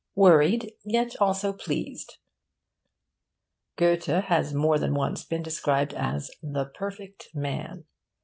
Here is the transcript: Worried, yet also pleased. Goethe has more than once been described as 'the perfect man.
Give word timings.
Worried, 0.15 0.71
yet 0.83 1.15
also 1.21 1.53
pleased. 1.53 2.17
Goethe 3.75 4.05
has 4.07 4.51
more 4.51 4.79
than 4.79 4.95
once 4.95 5.23
been 5.23 5.43
described 5.43 5.93
as 5.93 6.31
'the 6.41 6.71
perfect 6.73 7.27
man. 7.35 7.85